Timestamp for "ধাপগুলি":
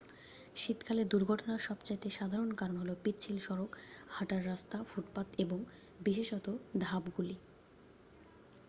6.83-7.35